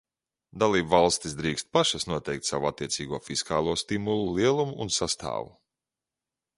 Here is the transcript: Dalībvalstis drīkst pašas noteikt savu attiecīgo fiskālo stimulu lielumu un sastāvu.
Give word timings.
Dalībvalstis 0.61 1.35
drīkst 1.41 1.69
pašas 1.77 2.09
noteikt 2.13 2.49
savu 2.51 2.71
attiecīgo 2.71 3.21
fiskālo 3.29 3.79
stimulu 3.85 4.35
lielumu 4.41 4.79
un 4.87 4.95
sastāvu. 5.01 5.57